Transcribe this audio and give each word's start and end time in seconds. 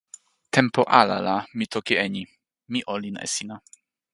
tenpo 0.53 0.81
ala 0.99 1.17
la 1.27 1.35
mi 1.57 1.65
toki 1.73 1.93
e 2.03 2.07
ni: 2.15 2.23
mi 2.71 2.79
olin 2.93 3.17
e 3.25 3.27
sina. 3.35 3.55